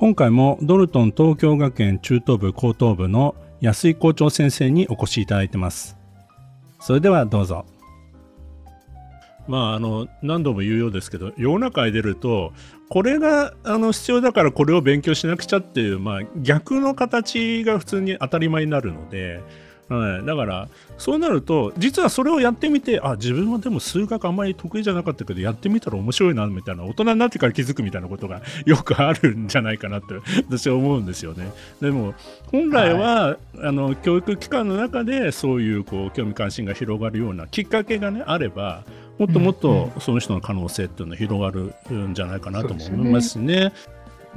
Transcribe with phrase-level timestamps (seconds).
[0.00, 5.98] 今回もドルトン東京学園中等部高等部の安井校長先生にお越しいただいてます。
[6.80, 7.66] それではどうぞ。
[9.46, 12.54] まあ、あの何度も言うようですけど世の中に出ると
[12.88, 19.42] これがあの必要だからこれを勉強しなくちゃっていう、まあ、逆の形が普通に当たり前になるので
[19.90, 20.68] はい、だから
[20.98, 30.14] そうなると実はそれをやってみてあ自分はでも数学あんまり得意じゃなかったけどやってみたら面白いなみたいな大人になってから気づくみたいなことが よくあるんじゃないかなって
[30.48, 31.50] 私は思うんですよね。
[31.80, 32.14] でも
[32.52, 38.84] 本来は、はい、あの教育機関の中でそういうこう興味関心が広がるようなきっかけが、ね、あれば
[39.18, 43.72] もっともっとその人の可能性っていうのは広がるんじゃないかなと思いますね。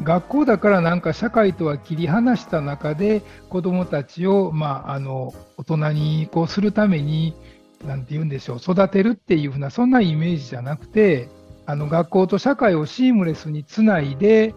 [0.02, 7.35] 学校だからなんか社会とは切り離した中で子どもたちを、まあ、あの大人にこうするために
[7.85, 11.30] 何て言うんでしょう育てるっていうふうなそんなイメージじゃなくて
[11.66, 14.55] あの学校と社会をシームレスにつないで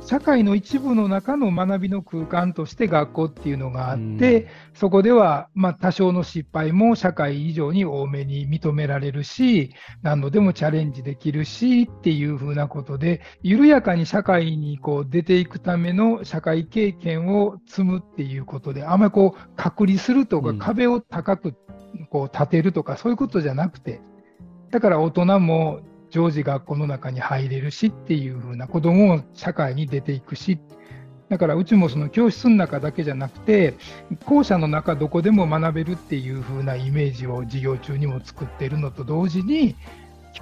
[0.00, 21.54] 社会の一部の中の学びの空間として学校っていうのがあって、そこではま多少の失敗も社会以上に多めに認められるし、何度でもチャレンジできるしっていうふうなことで、緩やかに社会にこう出ていくための社会経験を積むっていうことで、あんまりこう隔離するとか壁を高く
[22.08, 24.00] こう立てるとかそういうことじゃなくて、
[24.70, 30.58] だから大人も常時学校の中に入れるしっていう風な子供も社会に出ていくし。
[31.28, 33.76] だからうちもその教室の中だけじゃなくて
[34.24, 39.76] 校舎の中どこでも学べるっていう風なイメージを授業中にも作ってるのと同時に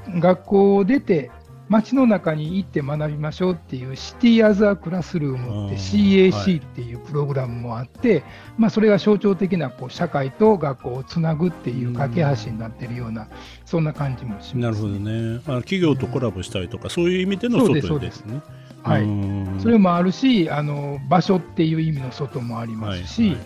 [0.09, 1.31] 学校を出て
[1.69, 8.23] 街の中に行って学びましょうっていうシティアザークラスルームって CAC っていうプログラムもあって、はい、
[8.59, 13.29] まあ、それが象徴的なこう社会と学校をつなぐっていう架け橋になってるような、
[13.67, 18.41] そんな感じもします、なるほどね、まあ、企業とコラボしたりとか、そういう意味での外ですね。
[18.83, 23.37] はい、それもあるしあの場所っていう意味の外もありますし、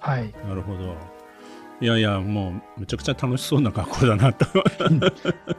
[0.00, 1.15] はい、はい、なるほど。
[1.80, 4.46] いやいや、もうめちゃくちゃ楽しそうな学校だなと。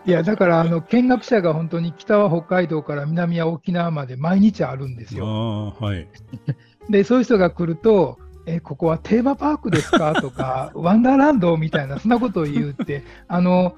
[0.06, 5.76] いや、だからあの見学者が本当に北は北海道から南は沖縄まで毎日あるんですよ。
[5.80, 6.08] はい、
[6.90, 8.18] で、そういう人が来ると、
[8.48, 10.14] えここはテーマパークですか？
[10.16, 11.56] とか、 ワンダーランド？
[11.58, 13.76] みたいな、そんなことを言うって、あの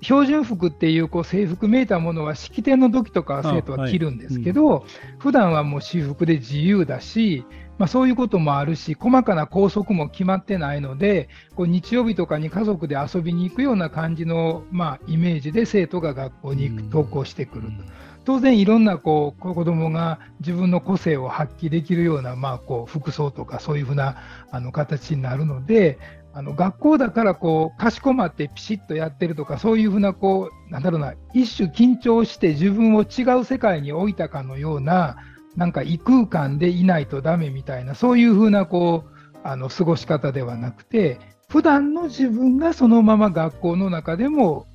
[0.00, 7.44] 標準服っていうこう制服めいたものは式典の時とか生徒は着るんですけど、はいうん、普段はもう私服で自由だし、
[7.78, 17.84] まあ、そういうこともあるし、細かな校則も決まってないので、こう日曜日とかに家族で遊びに行くような感じの、まあ、イメージで生徒が学校に登校してくると。
[18.24, 24.16] 当然いろんなこう子どもが自分の個性を発揮できるような、まあ、こう服装とかそういうふうな
[24.50, 25.98] あの形になるので
[26.32, 35.16] あの学校だからこうかしこまってピシッとやってるとかそういうふうなこうなんだろうな一種緊張して自分を違う世界に置いたかのような
[35.56, 44.66] なんか異空間でいないとダメみたいなそういうふうなこうあの過ごし方ではなくて普段の自分がそのまま学校の中でも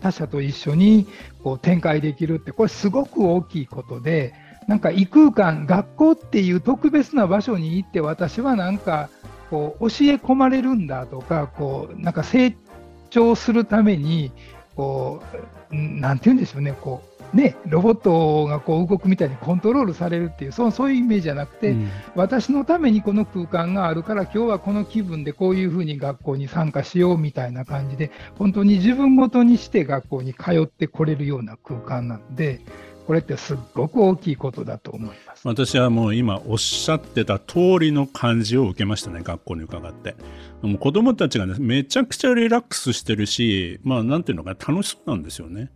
[0.00, 1.06] 他者と一緒に
[1.42, 4.34] こう展開できるってこれすごく大きいことで
[4.68, 9.10] なんか異空間学校っていう特別な場所に行って私はなんか
[9.50, 12.56] こう教え込まれるんだとかこうなんか成
[13.10, 14.32] 長するために
[14.76, 15.22] こ
[15.70, 32.60] うなんて言うんでしょうねこうね、ロボットがこう動くみたいにコントロールされるっていうそうそういうイメージじゃなくて、うん、私のためにこの空間があるから今日はこの気分でこういうふうに学校に参加しようみたいな感じで本当に自分ごとにして学校に通ってこれるような空間なので
[33.06, 35.46] これってすっごく大きいことだと思います。
[35.46, 40.14] 私はもう今おっしゃってた通りの感じを受けましたね学校に伺って。
[40.62, 45.70] もう子供たちがねめちゃくちゃリラックスしてるしまあなんていうのか楽しそうなんですよね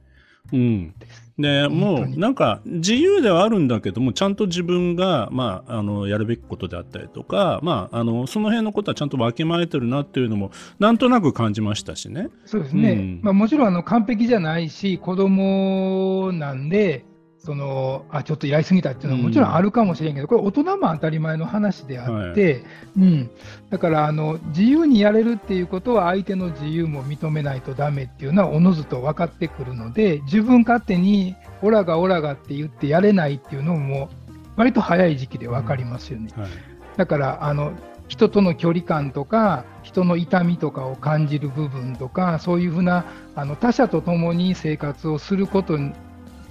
[0.53, 0.95] うん。
[1.39, 10.50] でもうなんか自由ではあるんだけどもちゃんと自分が、まあ、あのやるべきことであったりとか、まあ、あのその辺のことはちゃんとわきまえてるなっていうのも
[10.81, 12.29] なんとなく感じましたしね。
[12.45, 17.05] そうですね、うん、まあ、もちろんあの完璧じゃないし子供なんで
[17.38, 22.62] そのあちょっとやりすぎたっていうのはもちろんあるかもしれんけど、うん、これ大人も当たり前の話であって、はい、
[22.99, 23.31] うん、
[23.70, 34.11] だからあの自由にやれるっていうことは相手の自由も認めないとダメっていうのはおのずと分かってくるので自分勝手にオラがオラがって言ってやれないっていうのも
[34.56, 36.31] 割と早い時期で分かりますよね。
[36.37, 36.49] はい、
[36.96, 37.73] だからあの
[38.08, 43.05] 人との距離感とか人の痛みとかを感じる部分とかそういうふうな
[43.37, 45.79] あの他者と共に生活をすること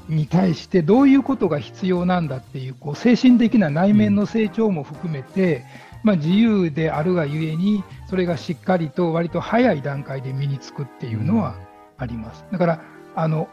[0.08, 5.66] に対してどういうことが必要なんだっていうこう精神的な内面の成長も含めて、
[6.04, 11.56] まあ、自由であるがゆえにそれがしっかりと割と早い段階で身につくっていうのは
[11.98, 12.46] あります。
[12.52, 12.82] だから
[13.16, 13.48] あの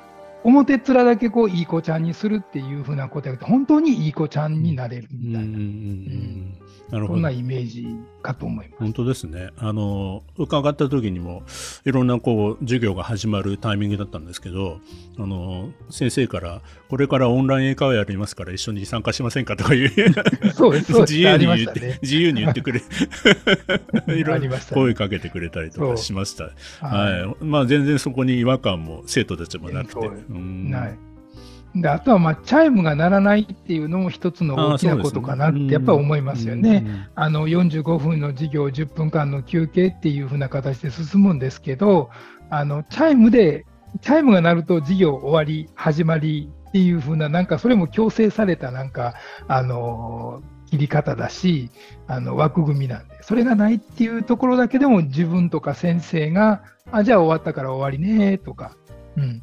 [0.45, 5.59] 表面だけこういい子ちゃんにするっていうふうなことや本当にいい子ちゃんになれるみたいな。
[5.59, 6.59] うん
[6.91, 7.15] なるほど。
[7.15, 7.87] そんなイメージ
[8.25, 8.79] かと思います。
[8.81, 9.51] 本当ですね。
[9.59, 11.43] あの、伺った時にも、
[11.85, 14.81] いろんなこう、授業が始まるタイミングだったんですけど、
[15.19, 19.91] あの、先生から、これからオンライン英会話やりますから一緒に参加しませんかとかいう、
[20.55, 22.81] そうです、自由に言って、ね、自由に言ってくれ、
[24.09, 26.51] いろいろ声かけてくれたりとかしました。
[26.81, 27.45] はい。
[27.45, 30.07] まあ全然そこに違和感も生徒たちもなくて。
[30.31, 31.14] うん、はい
[31.75, 37.09] であとはまあチャイムが鳴らないっていうのも一つの大きなことかなってやっぱり思いますよね。
[37.15, 42.11] あの45分の授業10分間の休憩っていうふうな形で進むんですけど
[42.51, 43.67] あのチャイムで
[44.01, 49.15] チャイムが鳴ると授業終わり始まりっていうふうななんかそれも強制されたなんか
[49.49, 51.71] あの切り方だし
[52.07, 58.77] あの枠組みなんでそれがないっていうところだけでも自分とか先生があじゃあ終わったから終わりねとか、
[59.17, 59.43] うん、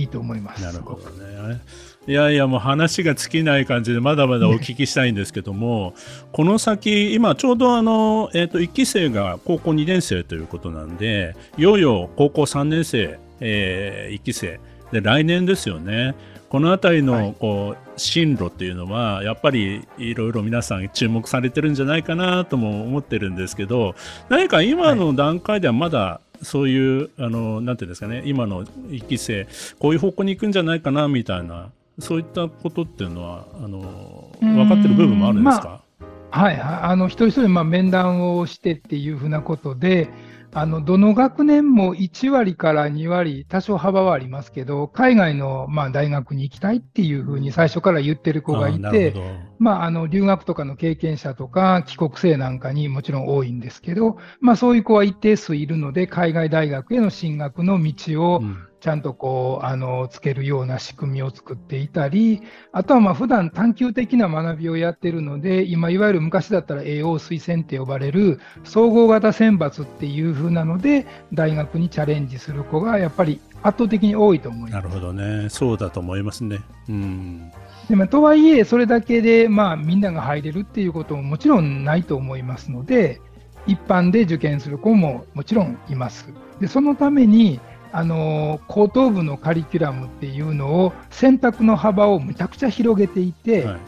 [0.00, 0.62] いいと思います。
[0.62, 1.60] なるほどね。
[2.06, 5.94] いやいやもう話が尽きない感じでまだまだお聞きしたいんですけども、
[6.32, 14.60] この先今ちょうどあの、えー、と1期生が高校2年生ということなんでいよいよ高校3年生、えー、1期生
[14.92, 16.14] で来年ですよね。
[16.48, 23.94] この辺りのこう進路っていうのはやっぱりいろいろ皆さん注目されてるんじゃないかなとも思ってるんですけど
[24.28, 29.46] 何か今の段階ではまだそういう、あの、なんていうんですかね、今の1期生、
[29.78, 40.08] こういう方向に行くんじゃないかな、みたいな、そういったことっていうのは、あの、分かってる部分もあるんですか、まあ、はい、あの、一人一人、まあ、面談をしてっていうふうなことで、
[40.52, 49.14] あのどの学年も1割から2割、多少幅はありますけど、海外のまあ大学に行きたいっていうふうに最初から言ってる子がいて、
[49.58, 58.42] まあ、あの留学とかの経験者とか、帰国生なんかにもちろん多いんですけど、まあ、そういう子は一定数いるので、海外大学への進学の道を、
[58.80, 62.42] ちゃんとこう、あの、つけるような仕組みを作っていたり、
[62.72, 74.72] あとはまあ普段探究的な学びをやってるので、今いわゆる昔だったら AO 推薦って呼ばれる総合型選抜っていう風なので、大学にチャレンジする子がやっぱり圧倒的に多いと思います。
[74.72, 75.48] なるほどね。
[75.50, 76.60] そうだと思いますね。
[76.88, 77.52] うん。
[77.88, 83.20] でもとはいえ、それだけで、まあ、みんなが入れるっていうことももちろんないと思いますので、
[83.66, 86.32] 一般で受験する子ももちろんいます。
[86.60, 87.60] でそのために
[87.92, 93.80] あの高等部のカリキュラムっていうのを選択の幅をむちゃくちゃ広げていて、はい、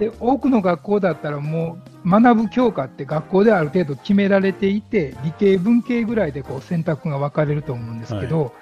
[0.00, 8.52] で多くの学校だったらもう学ぶ教科って学校である程度決められていて理系文系ぐらいでこう選択が分かれると思うんですけど、はい、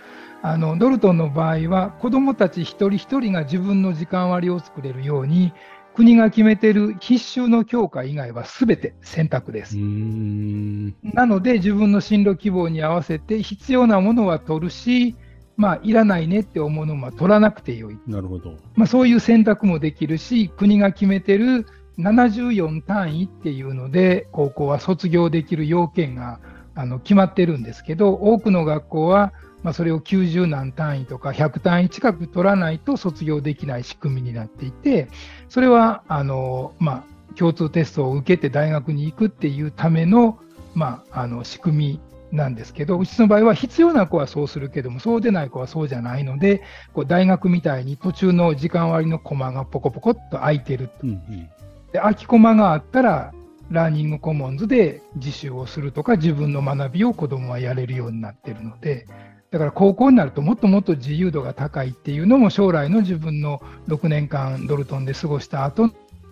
[0.42, 5.52] あのドルトンの場合は子どもたち一人一人が自分の時間割を作れるように
[5.96, 9.76] 国が決めている必修の教科以外はすべて選択です。
[9.78, 15.16] なので、自分の進路希望に合わせて必要なものは取るし、
[15.56, 17.98] まあ、いらないねって思うのは取らなくてよい。
[18.06, 18.56] なるほど。
[18.74, 21.66] まあ、そういう選択もできるし、国が決めてる
[21.98, 26.40] 74単位っていうので、高校は卒業できる要件が
[26.74, 29.32] あの決まってるんですけど、多くの学校は
[29.66, 35.08] まあ、それを90何単位とか100単位近く取らないと卒業できない仕組みになっていて、
[35.48, 40.38] それはあの、まあ、共通テストを受けて大学に行くっていうための,、
[40.76, 46.62] まあ、あの仕組みなんですけど、うちの場合は必要な子はそうするけども、そうでない子はそうじゃないので、
[46.94, 50.94] こう大学みたいに途中の時間割のコマがポコポコっと空いてると。
[51.02, 51.48] うんうん、
[51.90, 53.34] で空きコマがあったら、
[53.72, 59.08] ラーニングコモンズで自習をするとか、自分の学びを子どもはやれるようになってるので、
[59.50, 65.90] だから高校になるともっともっと自由度が高いっていうのも将来の自分の6年間ドルトンで過ごした後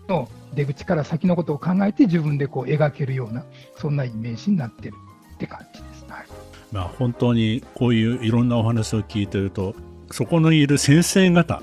[0.09, 3.44] の出口から先のことを考えて自分でこう描けるような
[3.76, 4.94] そんなイメージになってる
[5.35, 6.04] って感じです。
[6.09, 6.26] はい、
[6.73, 9.75] まあ、本当にこういういろんなお話を聞いてると
[10.11, 11.62] そこにいる先生方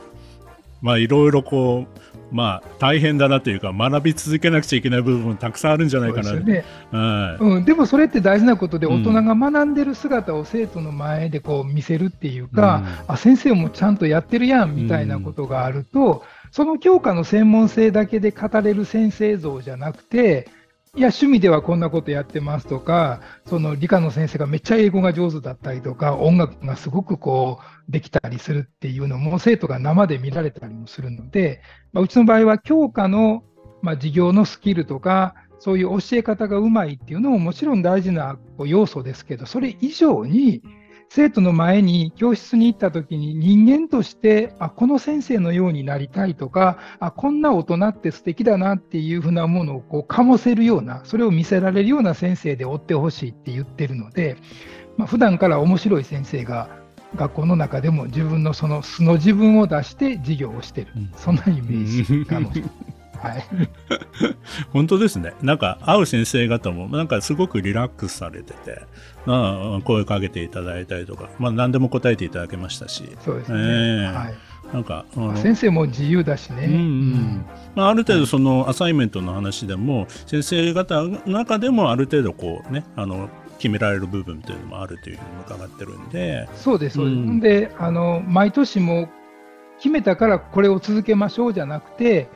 [0.82, 6.66] まあいろいろこうまあ、大変だなというか学び続けなくちゃいけない部分たくさんあるんじゃないかな、ね。
[6.92, 20.48] はい、うん、でもそれって大事なことで、大人が学んでる姿を生徒の前でこう見せるっていうか、うん、あ先生もちゃんとやってるやんみたいなことがあると、うん、その教科の専門性だけで語れる先生像じゃなくて
[20.98, 31.62] いや、趣味ではこんなことやってますとか、その理科の先生がめっちゃ英語が上手だったりとか、音楽がすごくこうできたりするっていうのも生徒が生で見られたりもするので、
[31.94, 33.46] まあ、うちの場合は教科の、
[33.82, 40.62] まあ、授業のスキルとか、そういう教え方がうまいっていうのももちろん大事な要素ですけど、それ以上に、
[41.14, 54.38] 生徒の前に教室に行った時に人間としてあこの先生のようになりたいとかあこんな大人って素敵だなっていうふうなものをこう醸せるようなそれを見せられるような先生で追ってほしいって言ってるので、
[54.96, 56.70] まあ、普段から面白い先生が
[57.18, 62.72] 学校の中でも自分のその素の自分を出して授業をしてる、うん、そんなイメージかもしれない。
[63.22, 63.44] はい、
[64.74, 65.34] 本当ですね。
[65.42, 68.82] なんか会う先生方もなんかすごくリラックスされてて、
[69.26, 73.04] まあ、声かけていただいたりとか、まあ、何でも答えていただけましたし。
[73.20, 73.60] そうですね。
[73.60, 74.34] えー、はい。
[74.74, 77.46] なんか、先生も自由だしね、うんうん。
[77.76, 86.50] まあ、ある程度そのアサイメントの話でも、先生方の中でもある程度こうねあの決められる部分というのもあるというふうに伺ってるんで。
[86.56, 89.10] そうですそうです、うん、であの毎年も
[89.78, 92.30] 決めたからこれを続けましょうじゃなくて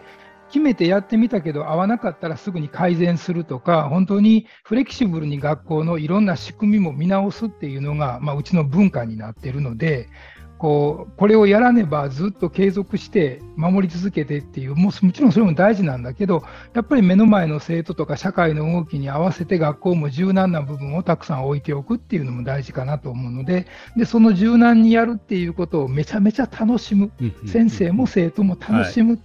[0.48, 10.10] 決めてやってみたけど合わなかったらすぐに改善するとか本当にフレキシブルに学校のいろんな仕組みも見直すっていうのが、まあ、うちの文化になっているので
[10.58, 27.12] こうこれをやらねばずっと継続して守り続けてっていうももちろんそれも大事なんだけどやっぱり目の前の生徒とか社会の動きに合わせて学校も柔軟な部分をたくさん置いておくっていうのも大事かなと思うのででその柔軟にやるっていうことをめちゃめちゃ楽しむ。
[27.46, 29.20] 先生も生徒も楽しむ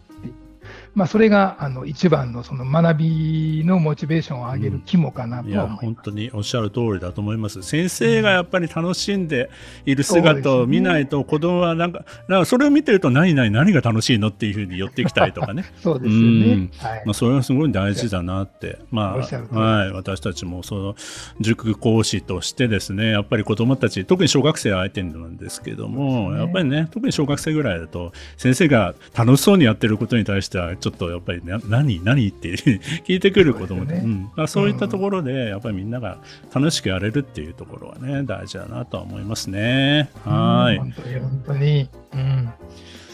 [0.94, 7.62] まあ、それがあの一番のその学びのモチベーションを上げる肝かなと、うん、いや本当におっしゃる通りだと思います。
[7.62, 9.50] 先生がやっぱり楽しんで
[9.87, 15.64] いる姿を見ないと、子供はなんか、なんかそれを見てると何々何が楽しいのっていうふうに寄ってきたりとかね。
[15.80, 16.70] そうですよね。
[16.78, 20.94] はい、まあ、それはすごい大事だなって、まあ、はい、私たちもその
[21.40, 32.52] 塾講師としてですね、やっぱり子供たち、特に小学生相手なんですけども、ね、やっぱりね、特に小学生ぐらいだと、先生が楽しそうにやってることに対しては、ちょっとやっぱり、ね、何何って
[33.06, 36.18] 聞いてくる子供で、ね、うん、そういったところでやっぱりみんなが
[36.54, 40.10] 楽しくやれるっていうところはね大事だなとは思いますね。
[40.25, 42.49] はい、本当に本当に、うん、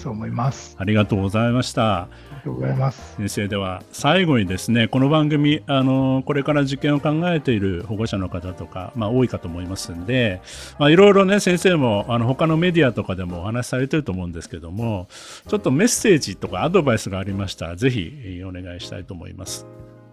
[0.06, 0.76] そう思います。
[0.78, 2.08] ありがとうございました。
[2.44, 3.16] とうございます。
[3.16, 10.40] 先生では最後にですね、この番組、あの、これから受験を考えている保護者の方とか、まあ多いかと思いますんで、
[10.78, 15.08] まあいろいろね、先生も、あの、他のメディアとかでもお話しされてると思うんですけども、
[15.48, 19.66] ちょっとメッセージとかアドバイスがありましたら、ぜひお願いしたいと思います。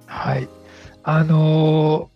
[0.08, 0.50] はい。
[1.04, 2.10] あの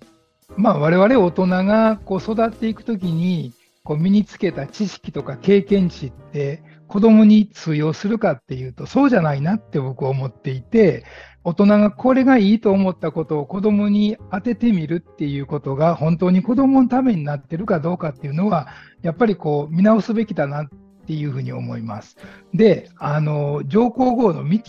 [0.50, 3.54] ー、まあ我々大人がこう育っていくときに、
[3.84, 11.04] こう身につけた知識とか経験値って子供に通用するかっていうと、そうじゃないなって僕は思っていて、
[11.44, 18.68] 大人がこれがいいと思ったことを子供に当ててみるっていうことが本当に子供のためになってるかどうかっていうのは、
[19.02, 20.70] やっぱりこう見直すべきだなっ
[21.06, 22.18] ていうふうに思います。
[22.54, 24.62] で、あの、上皇后の美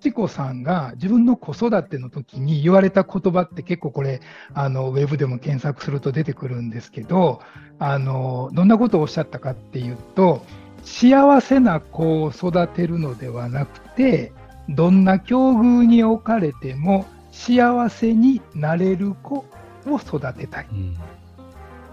[0.00, 4.20] 智子さんが自分の子育ての時に言われた言葉って結構これ、
[4.54, 7.40] あの、ウェブでも検索すると出てくるんですけど、
[7.78, 10.44] あの、どんなことをおっしゃったかっていうと、
[10.90, 14.32] 幸せな子を育てるのではなくて、
[14.68, 19.44] どんな境遇に置かれても幸せになれる子
[19.86, 20.66] を育てたい。
[20.70, 20.96] うん、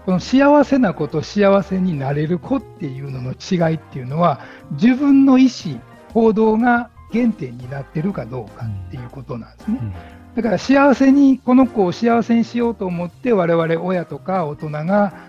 [0.04, 4.40] この幸せな子と幸せになれる子っていうのの違いっていうのは、
[4.72, 5.80] 自分の意思、
[6.12, 9.78] 行動が原点になってるかどうかっていうことなんですね。
[9.80, 9.94] うん、
[10.34, 15.27] だから幸せに、この子を幸せにしようと思って、我々親とか大人が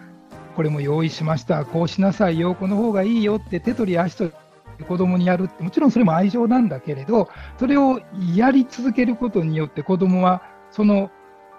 [0.59, 4.33] これも用意しました、こうしなさいよ、この方がいいよって手取り足取
[4.77, 8.01] り子供にやるって、もちろんそれも愛情なんだけれど、それを
[8.35, 11.11] やり続けることによって子供はその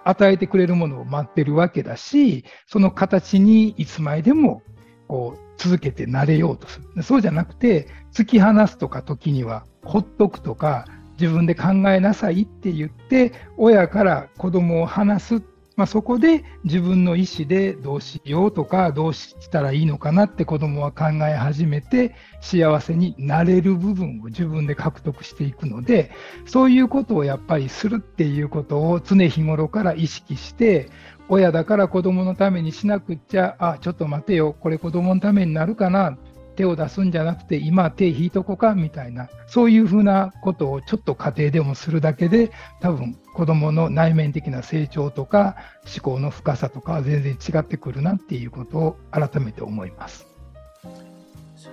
[0.03, 4.61] 与えてくれるものを待ってるわけだし、その形にいつまでも
[5.07, 7.01] こう続けてなれようとする。
[7.01, 10.85] そうじゃなくて、突き放すとか時には、ほっとくとか、
[11.19, 15.41] 自分で考えなさいって言って、親から子供を離す
[15.77, 26.11] まあ、そこで自分の意思でどうしようとかどうしたらいいのかなって子どもは考え始めて幸せになれる部分を自分で獲得していくので
[26.45, 30.89] そういうことをやっぱりするっていうことを常日頃から意識して
[31.29, 36.17] 親だから子どものためにしなくっちゃあちょっと待てよこれ子どものためになるかな
[36.55, 45.55] 手を出すんじゃなくて、今手引いとこかみたいな、そういうふうなことをちょっと家庭でもするだけで、多分子どもの内面的な成長とか、
[45.85, 50.27] 思考の深さとかは全然違ってくるなっていうことを改めて思います。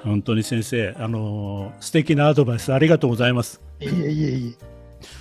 [0.04, 3.61] 本当に先生、あの素敵なアドバイスありがとうございます。
[3.80, 4.78] いえいえいえ。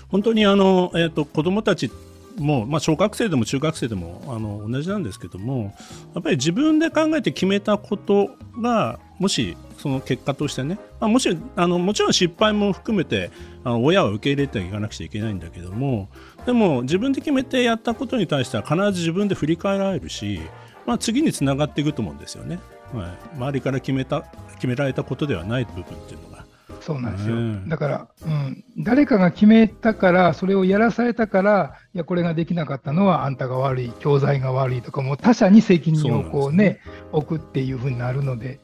[0.10, 1.92] 本当にあの、えーと、子どもたち
[2.40, 5.76] もう、まあ、小学生でも中学生でもあの同じなんですけども
[6.14, 8.30] やっぱり自分で考えて決めたこと
[8.62, 13.32] がもしその結果としてね、まあ、もしあのもちろん失敗も含めて
[13.64, 16.10] あの親は受け入れていかなくちゃいけないんだけども
[16.46, 20.42] でも自分で決めてやったことに対しては必ず自分で振り返られるし、
[20.86, 22.60] まあ、次につながっていくと思うんですよね。
[22.94, 24.22] はい、周りから決めた
[24.56, 26.38] 決められたことではない部分っていうのが。
[26.82, 36.80] そうなんですよ、うん、だから、うん、誰かが決めたから、それをやらされたから、いや、これができなかったのはあんたが悪い、教材が悪いとか、もう他者に責任をこうね、ね。
[37.12, 38.60] 置くっていうふうになるので、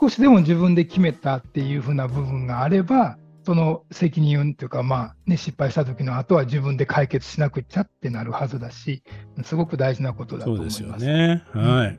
[0.00, 9.02] 少しでも自分で決めたっていうふうな部分があれば、その責任というか、まあね、失敗した時の後は自分で解決しなくちゃってなるはずだし、
[9.42, 10.78] すごく大事なことだと思います。
[10.78, 11.44] そうですよね。
[11.52, 11.98] はい。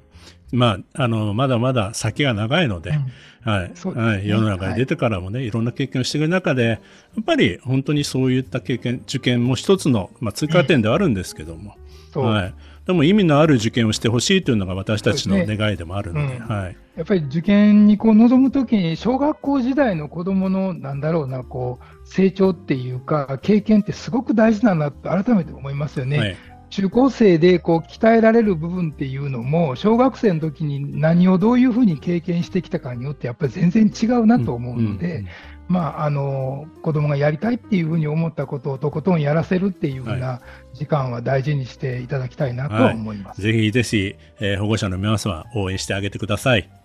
[0.51, 4.27] まあ、あの、まだまだ先が長いので、うん、はい、ね、はい。
[4.27, 6.75] 世の中に出てからもね、はい、いろんな経験をしていく中で、や
[7.19, 11.75] っぱり本当にそういった経験、受験も一つの、まあ、通過点ではあるんですけども、
[12.15, 12.53] うん、はい。
[12.89, 16.77] でも意味のある受験をしてほしいというのが私たちの願いでもあるので、でねうん、はい。
[16.95, 26.17] やっぱり受験にこう臨むときに、小学校時代の子どもの、なんだろうな、こう、成長っていうか、経験ってすごく大事だなと改めて思いますよね。
[26.17, 26.37] はい
[26.69, 35.25] 中高生でこう鍛えられる部分っていうのも、小学生の時に何をどういうふうに経験してきたかによって、やっぱり全然違うなと思うので、
[35.69, 40.41] まあ、あの子供がやりたいっていうふうに思ったことをとことんやらせるっていうふうな
[40.73, 43.41] 時間は大事にしていただきたいなと思います。
[43.41, 46.78] はい、ぜひぜひ、えー、保護者の皆様応援してあげてください。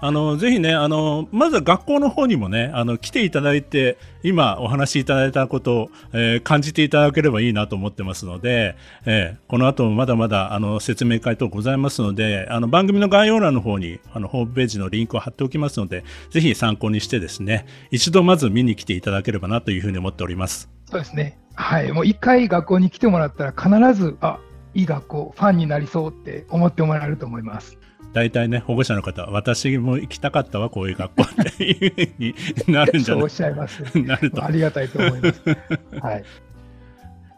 [0.00, 8.76] あのぜひねあの、まずは学校の方にもねあの来ていただいて、今お話しいただいたことを、えー、感じていただければいいなと思ってますので、
[9.06, 20.68] えー、この後もまだまだあの説明会等ございますので、あの番組の概要欄の方にあのホームページのリンクを貼っておきますので、ぜひ参考にしてですね、一度まず見に来ていただければなというふうに思っております。
[20.90, 21.38] そうですね。
[21.54, 24.38] はい、もう一回学校に来てもらったら必ず、あ、
[24.74, 27.78] いい学校、ファンになりそうって思ってもらえると思います。
[28.12, 33.24] 大体ね、保護者の方は、私も行きたかったわ、こういう学校っていうふうになるんじゃない？
[33.24, 33.82] おっしゃいます。
[33.98, 34.42] なると。
[34.44, 35.42] ありがたいと思います。
[36.00, 36.24] はい。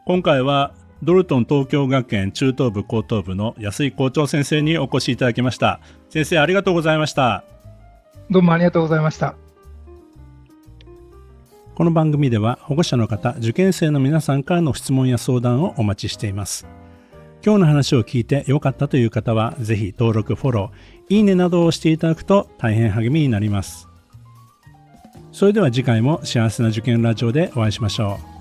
[0.06, 5.80] 今回は、ドルトン東京学園中等部高等部の安井校長先生にお越しいただきました。
[6.10, 7.44] 先生、ありがとうございました。
[8.30, 9.34] どうもありがとうございました。
[11.74, 16.66] この番組では保護者の方、受験生の皆さんからの質問や相談をお待ちしています。
[17.44, 23.88] 今日の話を聞いて良かったという方は、ぜひ登録、フォロー、いいねなどをしていただくと大変励みになります。
[25.32, 28.37] それでは次回も幸せな受験ラジオでお会いしましょう。